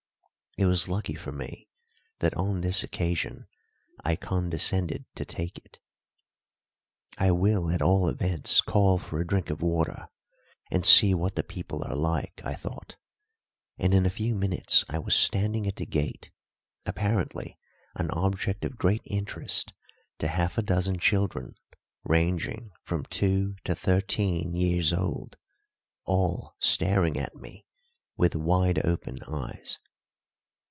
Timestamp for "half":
20.27-20.57